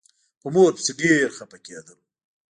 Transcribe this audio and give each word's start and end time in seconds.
په 0.41 0.47
مور 0.53 0.71
پسې 0.77 0.91
ډېر 1.01 1.27
خپه 1.37 1.57
کېدم. 1.65 1.99